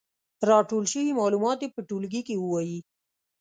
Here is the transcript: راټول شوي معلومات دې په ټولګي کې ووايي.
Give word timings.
راټول 0.49 0.83
شوي 0.93 1.11
معلومات 1.19 1.57
دې 1.61 1.67
په 1.75 1.81
ټولګي 1.87 2.21
کې 2.27 2.35
ووايي. 2.37 2.79